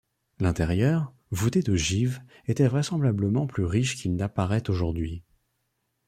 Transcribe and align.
L'intérieur, 0.39 1.13
voûté 1.29 1.61
d'ogives, 1.61 2.23
était 2.47 2.67
vraisemblablement 2.67 3.45
plus 3.45 3.65
riche 3.65 3.97
qu'il 3.97 4.15
n'apparaît 4.15 4.67
aujourd'hui. 4.67 5.21